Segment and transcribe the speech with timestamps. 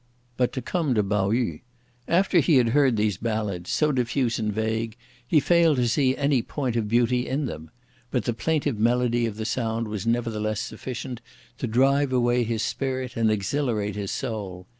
[0.35, 1.61] But to come to Pao yü.
[2.07, 6.41] After he had heard these ballads, so diffuse and vague, he failed to see any
[6.41, 7.69] point of beauty in them;
[8.09, 11.21] but the plaintive melody of the sound was nevertheless sufficient
[11.59, 14.65] to drive away his spirit and exhilarate his soul.